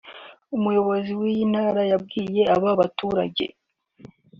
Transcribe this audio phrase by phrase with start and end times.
[0.57, 3.45] umuyobozi w’iyi Ntara yabwiye abo baturage